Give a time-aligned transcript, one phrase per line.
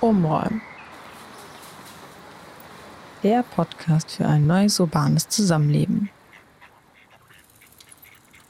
[0.00, 0.60] Umräumen.
[3.22, 6.10] Der Podcast für ein neues urbanes Zusammenleben.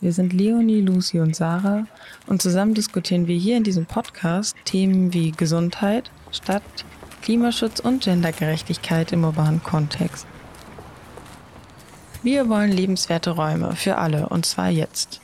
[0.00, 1.86] Wir sind Leonie, Lucy und Sarah
[2.26, 6.62] und zusammen diskutieren wir hier in diesem Podcast Themen wie Gesundheit, Stadt,
[7.22, 10.26] Klimaschutz und Gendergerechtigkeit im urbanen Kontext.
[12.22, 15.20] Wir wollen lebenswerte Räume für alle und zwar jetzt.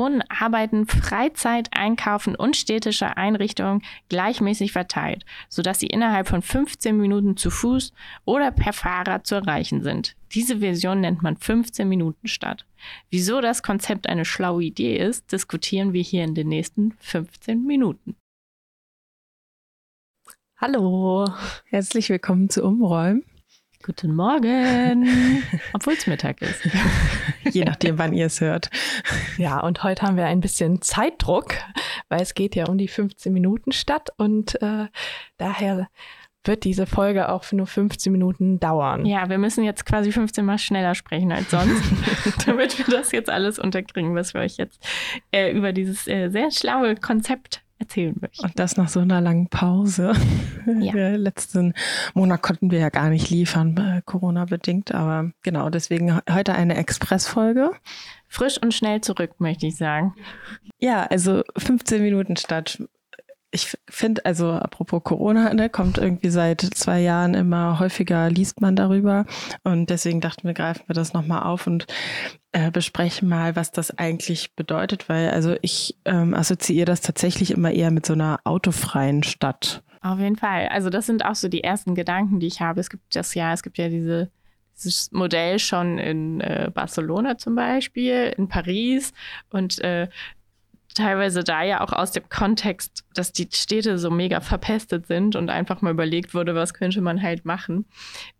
[0.00, 7.36] Wohnen, Arbeiten, Freizeit, Einkaufen und städtische Einrichtungen gleichmäßig verteilt, sodass sie innerhalb von 15 Minuten
[7.36, 7.92] zu Fuß
[8.24, 10.16] oder per Fahrrad zu erreichen sind.
[10.32, 12.64] Diese Version nennt man 15 Minuten Stadt.
[13.10, 18.16] Wieso das Konzept eine schlaue Idee ist, diskutieren wir hier in den nächsten 15 Minuten.
[20.56, 21.26] Hallo,
[21.66, 23.29] herzlich willkommen zu Umräumen.
[23.90, 26.62] Guten Morgen, obwohl es Mittag ist.
[27.50, 28.70] Je nachdem, wann ihr es hört.
[29.36, 31.54] Ja, und heute haben wir ein bisschen Zeitdruck,
[32.08, 34.86] weil es geht ja um die 15 Minuten Stadt und äh,
[35.38, 35.88] daher
[36.44, 39.06] wird diese Folge auch für nur 15 Minuten dauern.
[39.06, 41.82] Ja, wir müssen jetzt quasi 15 Mal schneller sprechen als sonst,
[42.46, 44.86] damit wir das jetzt alles unterkriegen, was wir euch jetzt
[45.32, 48.44] äh, über dieses äh, sehr schlaue Konzept erzählen möchten.
[48.44, 50.12] Und das nach so einer langen Pause.
[50.78, 51.16] Ja.
[51.16, 51.72] Letzten
[52.14, 54.94] Monat konnten wir ja gar nicht liefern, äh, Corona-bedingt.
[54.94, 57.72] Aber genau, deswegen heute eine Expressfolge.
[58.28, 60.14] Frisch und schnell zurück, möchte ich sagen.
[60.78, 62.82] Ja, also 15 Minuten statt
[63.52, 68.76] ich finde, also apropos Corona, ne, kommt irgendwie seit zwei Jahren immer häufiger, liest man
[68.76, 69.26] darüber.
[69.64, 71.86] Und deswegen dachten wir, greifen wir das nochmal auf und
[72.52, 77.72] äh, besprechen mal, was das eigentlich bedeutet, weil also ich ähm, assoziiere das tatsächlich immer
[77.72, 79.82] eher mit so einer autofreien Stadt.
[80.00, 80.68] Auf jeden Fall.
[80.68, 82.80] Also das sind auch so die ersten Gedanken, die ich habe.
[82.80, 84.30] Es gibt das ja, es gibt ja diese
[84.80, 89.12] dieses Modell schon in äh, Barcelona zum Beispiel, in Paris
[89.50, 90.08] und äh,
[90.94, 95.50] teilweise da ja auch aus dem Kontext, dass die Städte so mega verpestet sind und
[95.50, 97.86] einfach mal überlegt wurde, was könnte man halt machen,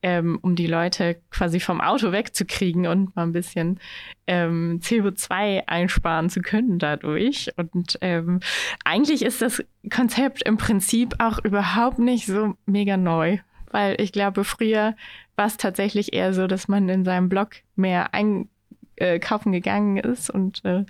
[0.03, 3.79] ähm, um die Leute quasi vom Auto wegzukriegen und mal ein bisschen
[4.27, 7.51] ähm, CO2 einsparen zu können dadurch.
[7.57, 8.41] Und ähm,
[8.85, 9.63] eigentlich ist das
[9.93, 13.39] Konzept im Prinzip auch überhaupt nicht so mega neu,
[13.71, 14.97] weil ich glaube, früher
[15.37, 18.49] war es tatsächlich eher so, dass man in seinem Blog mehr ein
[19.01, 20.85] äh, kaufen gegangen ist und äh,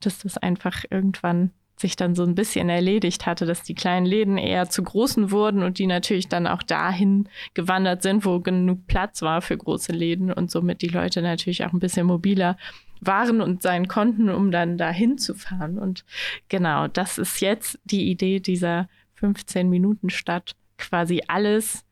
[0.00, 4.38] dass das einfach irgendwann sich dann so ein bisschen erledigt hatte, dass die kleinen Läden
[4.38, 9.20] eher zu großen wurden und die natürlich dann auch dahin gewandert sind, wo genug Platz
[9.20, 12.56] war für große Läden und somit die Leute natürlich auch ein bisschen mobiler
[13.02, 15.78] waren und sein konnten, um dann dahin zu fahren.
[15.78, 16.06] Und
[16.48, 21.84] genau, das ist jetzt die Idee dieser 15 Minuten Stadt, quasi alles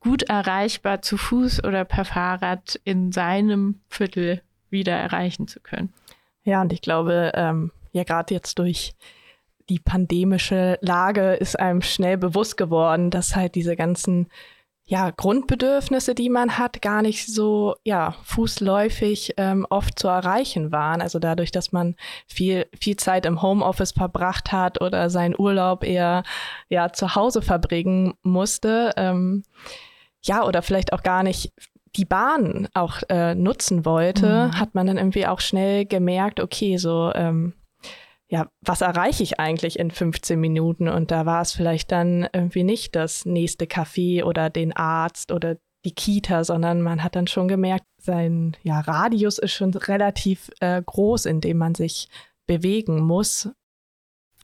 [0.00, 5.92] gut erreichbar zu Fuß oder per Fahrrad in seinem Viertel wieder erreichen zu können.
[6.44, 8.94] Ja, und ich glaube, ähm, ja, gerade jetzt durch
[9.68, 14.28] die pandemische Lage ist einem schnell bewusst geworden, dass halt diese ganzen
[14.84, 21.00] ja, Grundbedürfnisse, die man hat, gar nicht so ja, fußläufig ähm, oft zu erreichen waren.
[21.00, 21.94] Also dadurch, dass man
[22.26, 26.24] viel, viel Zeit im Homeoffice verbracht hat oder seinen Urlaub eher
[26.68, 28.92] ja, zu Hause verbringen musste.
[28.96, 29.44] Ähm,
[30.24, 31.52] ja, oder vielleicht auch gar nicht
[31.96, 34.58] die Bahn auch äh, nutzen wollte, mhm.
[34.58, 37.54] hat man dann irgendwie auch schnell gemerkt, okay, so, ähm,
[38.28, 40.88] ja, was erreiche ich eigentlich in 15 Minuten?
[40.88, 45.56] Und da war es vielleicht dann irgendwie nicht das nächste Café oder den Arzt oder
[45.84, 50.80] die Kita, sondern man hat dann schon gemerkt, sein ja, Radius ist schon relativ äh,
[50.80, 52.08] groß, in dem man sich
[52.46, 53.50] bewegen muss.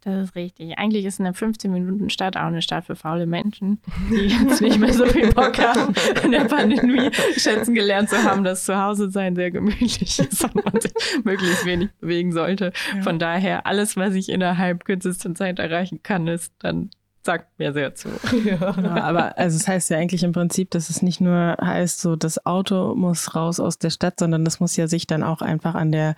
[0.04, 0.78] Das ist richtig.
[0.78, 5.06] Eigentlich ist eine 15-Minuten-Stadt auch eine Stadt für faule Menschen, die jetzt nicht mehr so
[5.06, 9.50] viel Bock haben, in der Pandemie schätzen gelernt zu haben, dass zu Hause sein sehr
[9.50, 10.92] gemütlich ist und man sich
[11.24, 12.72] möglichst wenig bewegen sollte.
[12.94, 13.02] Ja.
[13.02, 16.90] Von daher, alles, was ich innerhalb kürzester Zeit erreichen kann, ist dann
[17.28, 18.08] sagt mir sehr zu.
[18.44, 18.74] Ja.
[18.82, 19.02] ja.
[19.02, 22.16] aber also es das heißt ja eigentlich im Prinzip, dass es nicht nur heißt, so
[22.16, 25.74] das Auto muss raus aus der Stadt, sondern das muss ja sich dann auch einfach
[25.74, 26.14] an der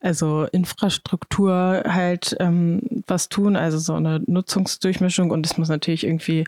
[0.00, 6.44] also Infrastruktur halt ähm, was tun, also so eine Nutzungsdurchmischung und es muss natürlich irgendwie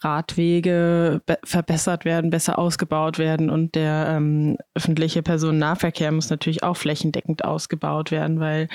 [0.00, 7.44] Radwege verbessert werden, besser ausgebaut werden und der ähm, öffentliche Personennahverkehr muss natürlich auch flächendeckend
[7.44, 8.68] ausgebaut werden, weil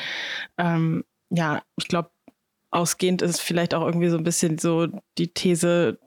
[0.58, 2.10] ähm, ja, ich glaube,
[2.71, 4.88] ausgehend ist vielleicht auch irgendwie so ein bisschen so
[5.18, 6.00] die These,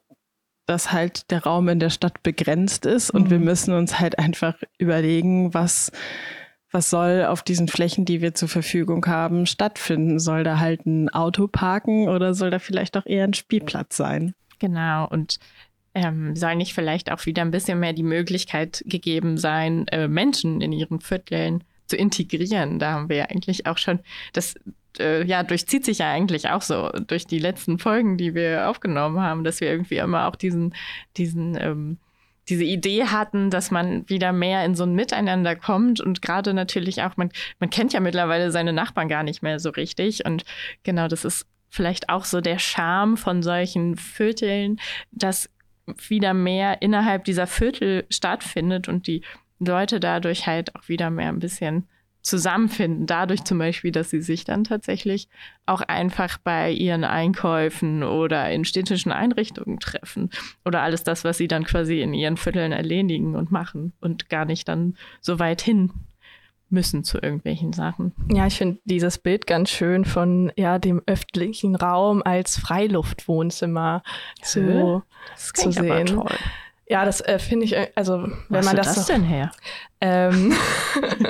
[0.66, 3.30] dass halt der Raum in der Stadt begrenzt ist und mhm.
[3.30, 5.90] wir müssen uns halt einfach überlegen, was,
[6.70, 10.18] was soll auf diesen Flächen, die wir zur Verfügung haben, stattfinden?
[10.18, 14.34] Soll da halt ein Auto parken oder soll da vielleicht auch eher ein Spielplatz sein?
[14.58, 15.38] Genau, und
[15.94, 20.60] ähm, soll nicht vielleicht auch wieder ein bisschen mehr die Möglichkeit gegeben sein, äh, Menschen
[20.60, 22.78] in ihren Vierteln zu integrieren.
[22.78, 24.00] Da haben wir ja eigentlich auch schon,
[24.32, 24.54] das
[24.98, 29.20] äh, ja, durchzieht sich ja eigentlich auch so durch die letzten Folgen, die wir aufgenommen
[29.20, 30.74] haben, dass wir irgendwie immer auch diesen,
[31.16, 31.98] diesen, ähm,
[32.48, 37.02] diese Idee hatten, dass man wieder mehr in so ein Miteinander kommt und gerade natürlich
[37.02, 37.30] auch, man,
[37.60, 40.44] man kennt ja mittlerweile seine Nachbarn gar nicht mehr so richtig und
[40.82, 44.78] genau, das ist vielleicht auch so der Charme von solchen Vierteln,
[45.10, 45.48] dass
[46.08, 49.22] wieder mehr innerhalb dieser Viertel stattfindet und die
[49.58, 51.88] Leute dadurch halt auch wieder mehr ein bisschen
[52.22, 53.06] zusammenfinden.
[53.06, 55.28] Dadurch zum Beispiel, dass sie sich dann tatsächlich
[55.66, 60.30] auch einfach bei ihren Einkäufen oder in städtischen Einrichtungen treffen.
[60.64, 64.44] Oder alles das, was sie dann quasi in ihren Vierteln erledigen und machen und gar
[64.44, 65.90] nicht dann so weit hin
[66.72, 68.12] müssen zu irgendwelchen Sachen.
[68.30, 74.02] Ja, ich finde dieses Bild ganz schön von ja dem öffentlichen Raum als Freiluftwohnzimmer
[74.42, 75.02] zu,
[75.36, 76.20] zu sehen.
[76.92, 78.88] Ja, das äh, finde ich, äh, also wenn Was man das.
[78.88, 79.50] Was das so, denn her?
[80.02, 80.52] Ähm,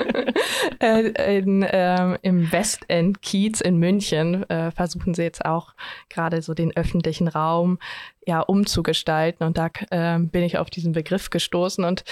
[0.81, 5.73] äh, in, ähm, Im Westend Kiez in München äh, versuchen sie jetzt auch
[6.09, 7.79] gerade so den öffentlichen Raum
[8.27, 12.03] ja umzugestalten und da äh, bin ich auf diesen Begriff gestoßen und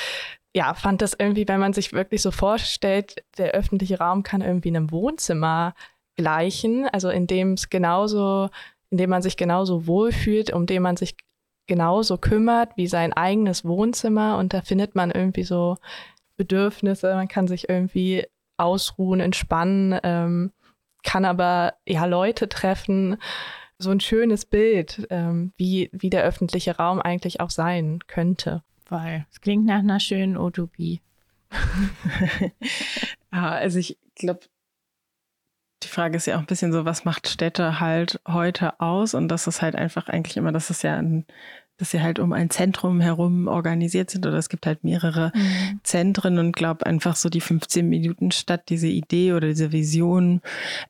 [0.55, 4.69] ja, fand das irgendwie, wenn man sich wirklich so vorstellt, der öffentliche Raum kann irgendwie
[4.69, 5.73] einem Wohnzimmer
[6.15, 8.49] gleichen, also in dem es genauso,
[8.91, 11.15] in dem man sich genauso wohlfühlt, um den man sich
[11.67, 15.77] genauso kümmert wie sein eigenes Wohnzimmer und da findet man irgendwie so
[16.37, 18.25] Bedürfnisse, man kann sich irgendwie
[18.57, 20.51] ausruhen, entspannen, ähm,
[21.03, 23.17] kann aber ja Leute treffen.
[23.77, 28.61] So ein schönes Bild, ähm, wie, wie der öffentliche Raum eigentlich auch sein könnte
[28.91, 31.01] weil es klingt nach einer schönen Utopie.
[31.49, 32.49] ja,
[33.31, 34.41] also ich glaube,
[35.83, 39.13] die Frage ist ja auch ein bisschen so, was macht Städte halt heute aus?
[39.13, 41.25] Und das ist halt einfach eigentlich immer, dass es ja ein,
[41.77, 45.79] dass sie halt um ein Zentrum herum organisiert sind oder es gibt halt mehrere mhm.
[45.83, 50.41] Zentren und glaube einfach so die 15 Minuten Stadt, diese Idee oder diese Vision,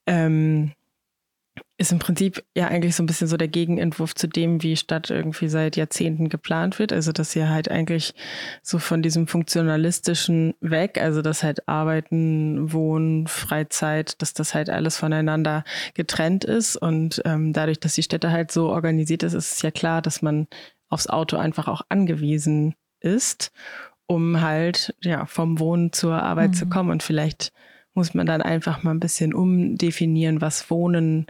[0.06, 0.74] ähm,
[1.82, 5.10] ist im Prinzip ja eigentlich so ein bisschen so der Gegenentwurf zu dem, wie Stadt
[5.10, 6.94] irgendwie seit Jahrzehnten geplant wird.
[6.94, 8.14] Also dass hier halt eigentlich
[8.62, 14.96] so von diesem funktionalistischen weg, also dass halt Arbeiten, Wohnen, Freizeit, dass das halt alles
[14.98, 15.64] voneinander
[15.96, 16.76] getrennt ist.
[16.76, 20.22] Und ähm, dadurch, dass die Städte halt so organisiert ist, ist es ja klar, dass
[20.22, 20.48] man
[20.88, 23.52] aufs Auto einfach auch angewiesen ist,
[24.06, 26.56] um halt ja vom Wohnen zur Arbeit mhm.
[26.56, 26.92] zu kommen.
[26.92, 27.52] Und vielleicht
[27.96, 31.26] muss man dann einfach mal ein bisschen umdefinieren, was Wohnen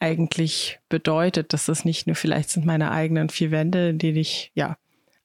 [0.00, 4.52] eigentlich bedeutet, dass das nicht nur vielleicht sind meine eigenen vier Wände, in denen ich
[4.54, 4.76] ja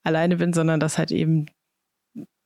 [0.03, 1.47] alleine bin, sondern dass halt eben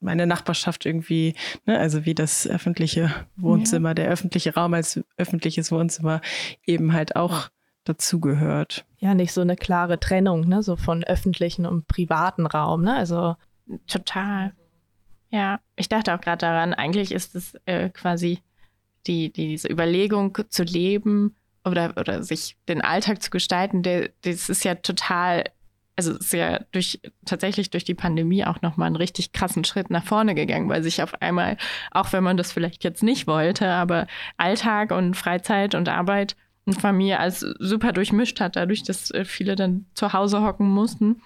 [0.00, 1.34] meine Nachbarschaft irgendwie,
[1.64, 3.94] ne, also wie das öffentliche Wohnzimmer, ja.
[3.94, 6.20] der öffentliche Raum als öffentliches Wohnzimmer
[6.66, 7.48] eben halt auch
[7.84, 8.84] dazugehört.
[8.98, 13.36] Ja, nicht so eine klare Trennung, ne, so von öffentlichen und privaten Raum, ne, also
[13.86, 14.52] total.
[15.30, 18.40] Ja, ich dachte auch gerade daran, eigentlich ist es äh, quasi
[19.06, 24.48] die, die, diese Überlegung zu leben oder, oder sich den Alltag zu gestalten, der, das
[24.48, 25.44] ist ja total,
[25.96, 30.04] also ist ja durch, tatsächlich durch die Pandemie auch nochmal einen richtig krassen Schritt nach
[30.04, 31.56] vorne gegangen, weil sich auf einmal,
[31.90, 34.06] auch wenn man das vielleicht jetzt nicht wollte, aber
[34.36, 39.56] Alltag und Freizeit und Arbeit und Familie als super durchmischt hat, dadurch, dass äh, viele
[39.56, 41.20] dann zu Hause hocken mussten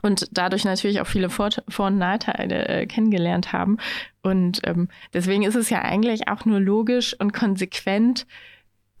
[0.00, 3.76] und dadurch natürlich auch viele Vor-, Vor und Nachteile äh, kennengelernt haben.
[4.22, 8.26] Und ähm, deswegen ist es ja eigentlich auch nur logisch und konsequent,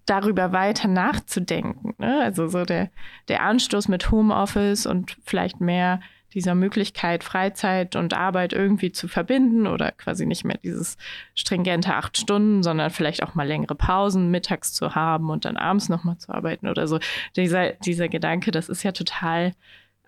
[0.06, 1.94] darüber weiter nachzudenken.
[1.98, 2.20] Ne?
[2.22, 2.90] Also so der,
[3.28, 6.00] der Anstoß mit Homeoffice und vielleicht mehr
[6.34, 10.96] dieser Möglichkeit, Freizeit und Arbeit irgendwie zu verbinden oder quasi nicht mehr dieses
[11.34, 15.88] stringente acht Stunden, sondern vielleicht auch mal längere Pausen mittags zu haben und dann abends
[15.88, 16.98] nochmal zu arbeiten oder so.
[17.36, 19.52] Dieser, dieser Gedanke, das ist ja total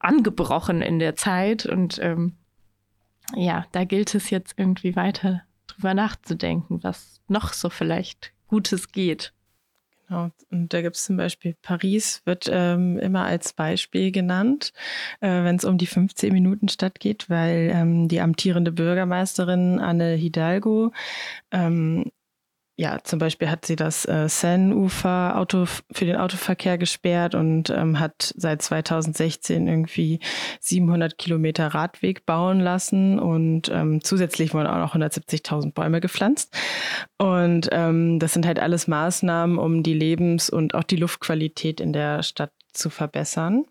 [0.01, 2.37] angebrochen in der Zeit und ähm,
[3.35, 9.33] ja, da gilt es jetzt irgendwie weiter drüber nachzudenken, was noch so vielleicht Gutes geht.
[10.09, 10.31] Genau.
[10.51, 14.73] Und da gibt es zum Beispiel Paris, wird ähm, immer als Beispiel genannt,
[15.21, 20.15] äh, wenn es um die 15 Minuten Stadt geht, weil ähm, die amtierende Bürgermeisterin Anne
[20.15, 20.93] Hidalgo
[21.51, 22.11] ähm,
[22.77, 25.47] ja, zum Beispiel hat sie das äh, Seine-Ufer
[25.93, 30.19] für den Autoverkehr gesperrt und ähm, hat seit 2016 irgendwie
[30.61, 36.53] 700 Kilometer Radweg bauen lassen und ähm, zusätzlich wurden auch noch 170.000 Bäume gepflanzt.
[37.17, 41.93] Und ähm, das sind halt alles Maßnahmen, um die Lebens- und auch die Luftqualität in
[41.93, 43.67] der Stadt zu verbessern.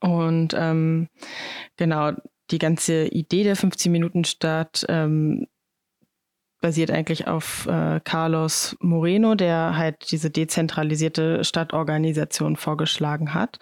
[0.00, 1.08] Und ähm,
[1.76, 2.12] genau,
[2.52, 5.48] die ganze Idee der 15 Minuten Stadt ähm,
[6.60, 13.58] basiert eigentlich auf äh, Carlos Moreno, der halt diese dezentralisierte Stadtorganisation vorgeschlagen hat.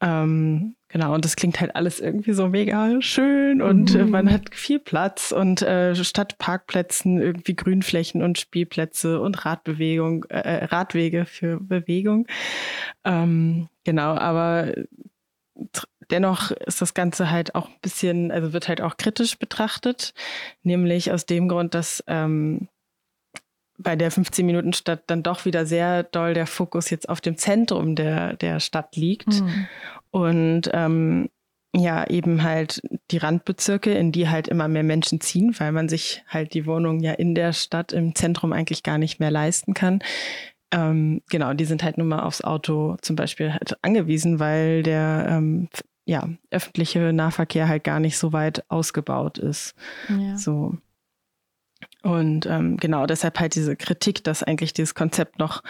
[0.00, 4.08] Ähm, genau, und das klingt halt alles irgendwie so mega schön und äh, mhm.
[4.08, 10.24] äh, man hat viel Platz und äh, statt Parkplätzen irgendwie Grünflächen und Spielplätze und Radbewegung,
[10.28, 12.26] äh, äh Radwege für Bewegung.
[13.04, 14.72] Ähm, genau, aber
[16.10, 20.14] dennoch ist das Ganze halt auch ein bisschen, also wird halt auch kritisch betrachtet,
[20.62, 22.68] nämlich aus dem Grund, dass ähm,
[23.78, 28.34] bei der 15-Minuten-Stadt dann doch wieder sehr doll der Fokus jetzt auf dem Zentrum der,
[28.34, 29.40] der Stadt liegt.
[29.40, 29.66] Mhm.
[30.10, 31.28] Und ähm,
[31.74, 36.22] ja, eben halt die Randbezirke, in die halt immer mehr Menschen ziehen, weil man sich
[36.26, 40.00] halt die Wohnung ja in der Stadt im Zentrum eigentlich gar nicht mehr leisten kann.
[40.72, 45.26] Ähm, genau, die sind halt nun mal aufs Auto zum Beispiel halt angewiesen, weil der
[45.28, 45.68] ähm,
[46.06, 49.74] ja, öffentliche Nahverkehr halt gar nicht so weit ausgebaut ist.
[50.08, 50.38] Ja.
[50.38, 50.78] So.
[52.02, 55.62] Und ähm, genau deshalb halt diese Kritik, dass eigentlich dieses Konzept noch,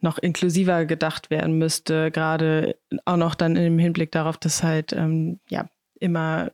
[0.00, 5.38] noch inklusiver gedacht werden müsste, gerade auch noch dann im Hinblick darauf, dass halt ähm,
[5.48, 5.66] ja
[6.00, 6.50] immer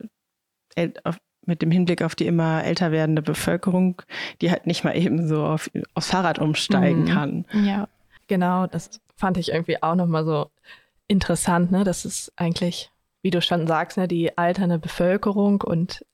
[1.03, 4.03] auf, mit dem Hinblick auf die immer älter werdende Bevölkerung,
[4.41, 7.07] die halt nicht mal eben so auf, aufs Fahrrad umsteigen mhm.
[7.07, 7.45] kann.
[7.53, 7.87] Ja,
[8.27, 10.51] genau, das fand ich irgendwie auch nochmal so
[11.07, 11.83] interessant, ne?
[11.83, 12.91] Das ist eigentlich
[13.21, 16.05] wie du schon sagst, ne, die alternde Bevölkerung und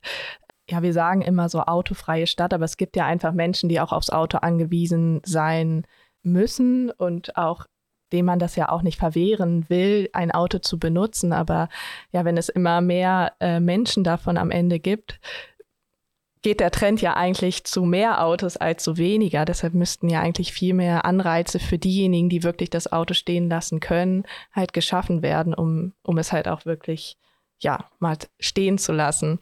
[0.70, 3.94] ja, wir sagen immer so autofreie Stadt, aber es gibt ja einfach Menschen, die auch
[3.94, 5.86] aufs Auto angewiesen sein
[6.24, 7.66] müssen und auch
[8.12, 11.34] dem man das ja auch nicht verwehren will, ein Auto zu benutzen.
[11.34, 11.70] Aber
[12.12, 15.20] ja, wenn es immer mehr äh, Menschen davon am Ende gibt,
[16.42, 19.46] geht der Trend ja eigentlich zu mehr Autos als zu weniger.
[19.46, 23.80] Deshalb müssten ja eigentlich viel mehr Anreize für diejenigen, die wirklich das Auto stehen lassen
[23.80, 27.18] können, halt geschaffen werden, um, um es halt auch wirklich,
[27.60, 29.40] ja, mal stehen zu lassen.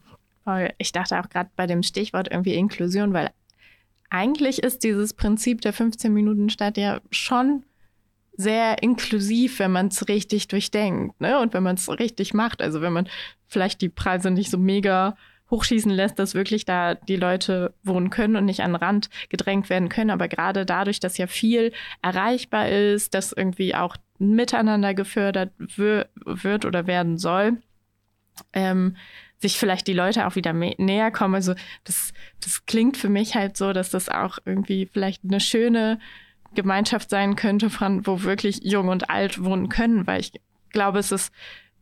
[0.78, 3.30] Ich dachte auch gerade bei dem Stichwort irgendwie Inklusion, weil
[4.10, 7.64] eigentlich ist dieses Prinzip der 15 Minuten Stadt ja schon
[8.36, 11.40] sehr inklusiv, wenn man es richtig durchdenkt, ne?
[11.40, 12.62] Und wenn man es richtig macht.
[12.62, 13.08] Also wenn man
[13.46, 15.16] vielleicht die Preise nicht so mega
[15.50, 19.70] hochschießen lässt, dass wirklich da die Leute wohnen können und nicht an den Rand gedrängt
[19.70, 20.10] werden können.
[20.10, 21.72] Aber gerade dadurch, dass ja viel
[22.02, 27.58] erreichbar ist, dass irgendwie auch miteinander gefördert wird oder werden soll,
[28.52, 28.96] ähm,
[29.38, 31.34] sich vielleicht die Leute auch wieder näher kommen.
[31.34, 32.12] Also das,
[32.42, 35.98] das klingt für mich halt so, dass das auch irgendwie vielleicht eine schöne
[36.54, 40.32] Gemeinschaft sein könnte, von wo wirklich jung und alt wohnen können, weil ich
[40.70, 41.32] glaube, es ist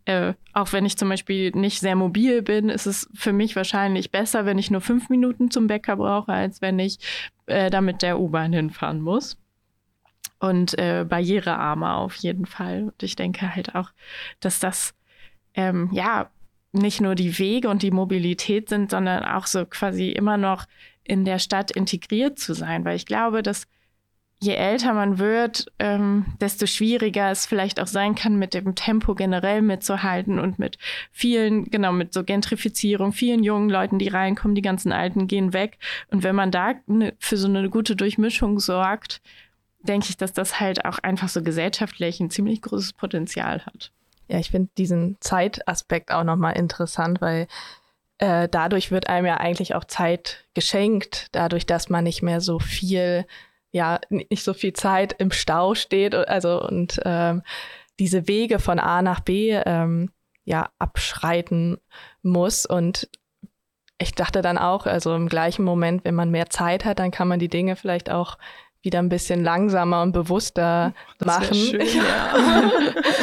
[0.07, 4.11] äh, auch wenn ich zum Beispiel nicht sehr mobil bin, ist es für mich wahrscheinlich
[4.11, 6.99] besser, wenn ich nur fünf Minuten zum Bäcker brauche, als wenn ich
[7.47, 9.39] äh, da mit der U-Bahn hinfahren muss.
[10.41, 12.85] Und äh, barrierearmer auf jeden Fall.
[12.85, 13.91] Und ich denke halt auch,
[14.41, 14.95] dass das
[15.55, 16.31] ähm, ja
[16.73, 20.67] nicht nur die Wege und die Mobilität sind, sondern auch so quasi immer noch
[21.05, 22.85] in der Stadt integriert zu sein.
[22.85, 23.67] Weil ich glaube, dass
[24.45, 29.15] je älter man wird, ähm, desto schwieriger es vielleicht auch sein kann, mit dem Tempo
[29.15, 30.79] generell mitzuhalten und mit
[31.11, 35.79] vielen, genau, mit so Gentrifizierung, vielen jungen Leuten, die reinkommen, die ganzen Alten gehen weg.
[36.11, 39.21] Und wenn man da ne, für so eine gute Durchmischung sorgt,
[39.83, 43.93] denke ich, dass das halt auch einfach so gesellschaftlich ein ziemlich großes Potenzial hat.
[44.29, 47.47] Ja, ich finde diesen Zeitaspekt auch nochmal interessant, weil
[48.19, 52.59] äh, dadurch wird einem ja eigentlich auch Zeit geschenkt, dadurch, dass man nicht mehr so
[52.59, 53.27] viel
[53.75, 57.43] ja nicht so viel Zeit im Stau steht, also und ähm,
[57.99, 60.11] diese Wege von A nach B ähm,
[60.45, 61.79] ja abschreiten
[62.23, 63.09] muss und
[63.99, 67.29] ich dachte dann auch, also im gleichen Moment, wenn man mehr Zeit hat, dann kann
[67.29, 68.39] man die Dinge vielleicht auch
[68.83, 71.55] wieder ein bisschen langsamer und bewusster das machen.
[71.55, 72.71] Schön, ja.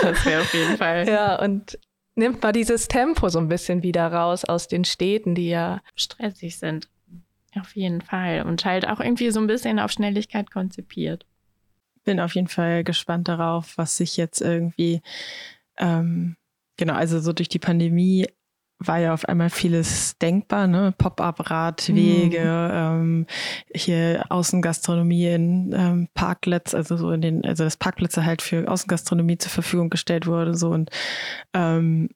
[0.01, 1.07] das wäre auf jeden Fall.
[1.07, 1.77] Ja, und
[2.15, 6.57] nimmt mal dieses Tempo so ein bisschen wieder raus aus den Städten, die ja stressig
[6.57, 6.89] sind.
[7.59, 8.43] Auf jeden Fall.
[8.43, 11.25] Und halt auch irgendwie so ein bisschen auf Schnelligkeit konzipiert.
[12.03, 15.01] Bin auf jeden Fall gespannt darauf, was sich jetzt irgendwie,
[15.77, 16.35] ähm,
[16.77, 18.27] genau, also so durch die Pandemie
[18.83, 20.93] war ja auf einmal vieles denkbar, ne?
[20.97, 23.21] Pop-up-Radwege, mhm.
[23.21, 23.27] ähm,
[23.75, 29.37] hier Außengastronomie in ähm, Parklets, also so in den, also dass Parkplätze halt für Außengastronomie
[29.37, 30.89] zur Verfügung gestellt wurde, so und
[31.53, 32.09] ähm,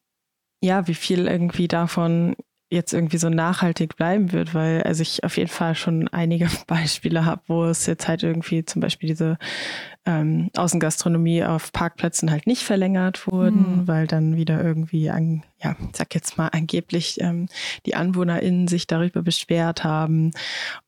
[0.61, 2.35] ja, wie viel irgendwie davon
[2.75, 7.25] jetzt irgendwie so nachhaltig bleiben wird, weil also ich auf jeden Fall schon einige Beispiele
[7.25, 9.37] habe, wo es jetzt halt irgendwie zum Beispiel diese
[10.05, 13.87] ähm, Außengastronomie auf Parkplätzen halt nicht verlängert wurden, mhm.
[13.87, 17.47] weil dann wieder irgendwie, an, ja, sag jetzt mal angeblich ähm,
[17.85, 20.31] die AnwohnerInnen sich darüber beschwert haben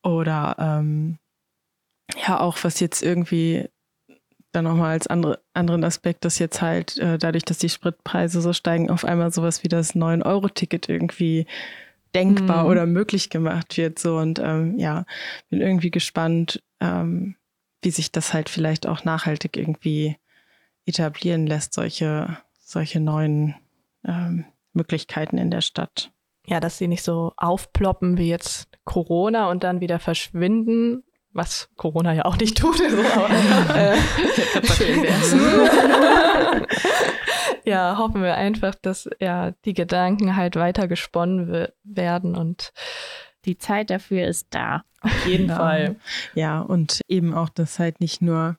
[0.02, 1.18] oder ähm,
[2.26, 3.68] ja auch was jetzt irgendwie
[4.52, 8.52] dann nochmal als andere, anderen Aspekt, dass jetzt halt äh, dadurch, dass die Spritpreise so
[8.52, 11.46] steigen, auf einmal sowas wie das 9-Euro-Ticket irgendwie
[12.14, 12.70] denkbar mhm.
[12.70, 13.98] oder möglich gemacht wird.
[13.98, 15.04] So und ähm, ja,
[15.50, 17.36] bin irgendwie gespannt, ähm,
[17.82, 20.16] wie sich das halt vielleicht auch nachhaltig irgendwie
[20.86, 23.54] etablieren lässt, solche, solche neuen
[24.04, 26.10] ähm, Möglichkeiten in der Stadt.
[26.46, 31.04] Ja, dass sie nicht so aufploppen wie jetzt Corona und dann wieder verschwinden,
[31.38, 32.76] was Corona ja auch nicht tut.
[32.76, 33.30] So, aber,
[33.74, 33.96] äh,
[34.66, 35.34] schön wär's.
[37.64, 42.72] ja, hoffen wir einfach, dass ja die Gedanken halt weiter gesponnen werden und
[43.46, 44.82] die Zeit dafür ist da.
[45.00, 45.96] Auf jeden Fall.
[46.34, 48.58] Ja, und eben auch, dass halt nicht nur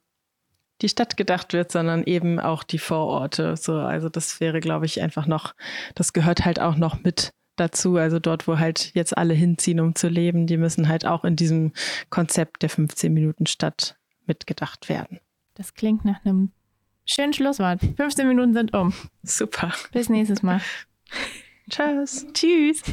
[0.81, 3.57] die Stadt gedacht wird, sondern eben auch die Vororte.
[3.57, 5.53] So, also das wäre, glaube ich, einfach noch,
[5.95, 7.97] das gehört halt auch noch mit dazu.
[7.97, 11.35] Also dort, wo halt jetzt alle hinziehen, um zu leben, die müssen halt auch in
[11.35, 11.73] diesem
[12.09, 15.19] Konzept der 15 Minuten Stadt mitgedacht werden.
[15.55, 16.51] Das klingt nach einem
[17.05, 17.81] schönen Schlusswort.
[17.97, 18.93] 15 Minuten sind um.
[19.23, 19.73] Super.
[19.91, 20.61] Bis nächstes Mal.
[21.69, 22.25] Tschüss.
[22.33, 22.83] Tschüss.